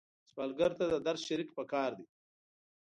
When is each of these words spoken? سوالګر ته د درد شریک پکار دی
سوالګر 0.31 0.71
ته 0.77 0.83
د 0.93 0.95
درد 1.05 1.19
شریک 1.27 1.49
پکار 1.57 1.91
دی 1.97 2.05